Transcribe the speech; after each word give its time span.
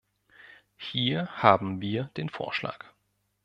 Hier 0.77 1.27
haben 1.43 1.79
wir 1.79 2.05
den 2.17 2.29
Vorschlag. 2.29 2.85